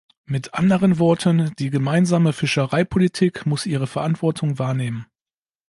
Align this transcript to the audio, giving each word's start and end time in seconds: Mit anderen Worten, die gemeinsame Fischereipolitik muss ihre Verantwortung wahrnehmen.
Mit 0.25 0.55
anderen 0.55 0.97
Worten, 0.97 1.51
die 1.59 1.69
gemeinsame 1.69 2.33
Fischereipolitik 2.33 3.45
muss 3.45 3.67
ihre 3.67 3.85
Verantwortung 3.85 4.57
wahrnehmen. 4.57 5.05